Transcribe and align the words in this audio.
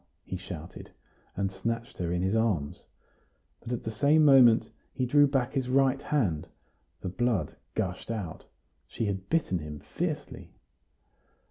he 0.23 0.35
shouted, 0.35 0.89
and 1.35 1.51
snatched 1.51 1.99
her 1.99 2.11
in 2.11 2.23
his 2.23 2.35
arms. 2.35 2.85
But 3.59 3.71
at 3.71 3.83
the 3.83 3.91
same 3.91 4.25
moment 4.25 4.71
he 4.91 5.05
drew 5.05 5.27
back 5.27 5.53
his 5.53 5.69
right 5.69 6.01
hand; 6.01 6.47
the 7.01 7.09
blood 7.09 7.55
gushed 7.75 8.09
out; 8.09 8.45
she 8.87 9.05
had 9.05 9.29
bitten 9.29 9.59
him 9.59 9.79
fiercely. 9.79 10.49